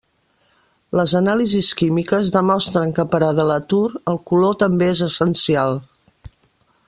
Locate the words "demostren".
2.37-2.95